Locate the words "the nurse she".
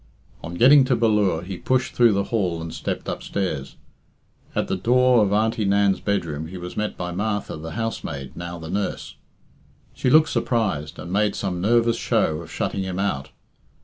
8.57-10.09